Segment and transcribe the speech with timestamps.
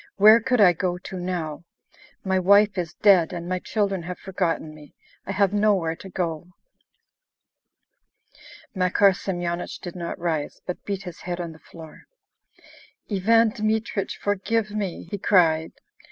[0.15, 1.63] Where could I go to now?...
[2.23, 4.95] My wife is dead, and my children have forgotten me.
[5.27, 6.47] I have nowhere to go..."
[8.73, 12.05] Makar Semyonich did not rise, but beat his head on the floor.
[13.11, 15.73] "Ivan Dmitrich, forgive me!" he cried.